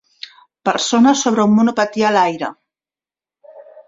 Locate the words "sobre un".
1.19-1.53